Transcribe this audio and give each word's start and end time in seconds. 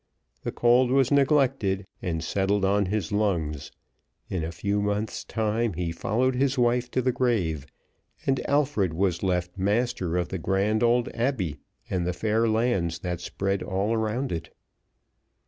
The 0.41 0.51
cold 0.51 0.89
was 0.89 1.11
neglected, 1.11 1.85
and 2.01 2.23
settled 2.23 2.65
on 2.65 2.87
his 2.87 3.11
lungs. 3.11 3.71
In 4.31 4.43
a 4.43 4.51
few 4.51 4.81
months' 4.81 5.23
time 5.23 5.73
he 5.73 5.91
followed 5.91 6.33
his 6.33 6.57
wife 6.57 6.89
to 6.89 7.03
the 7.03 7.11
grave, 7.11 7.67
and 8.25 8.43
Alfred 8.49 8.95
was 8.95 9.21
left 9.21 9.59
master 9.59 10.17
of 10.17 10.29
the 10.29 10.39
grand 10.39 10.81
old 10.81 11.09
Abbey 11.09 11.59
and 11.87 12.07
the 12.07 12.13
fair 12.13 12.47
lands 12.49 12.97
that 13.01 13.21
spread 13.21 13.61
all 13.61 13.93
around 13.93 14.31
it. 14.31 14.49